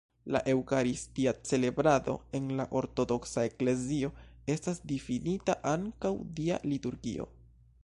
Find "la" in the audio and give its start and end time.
0.33-0.39, 2.61-2.65